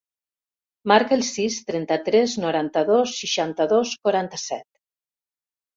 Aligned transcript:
Marca 0.91 1.13
el 1.17 1.21
sis, 1.27 1.57
trenta-tres, 1.67 2.33
noranta-dos, 2.47 3.15
seixanta-dos, 3.21 3.97
quaranta-set. 4.07 4.71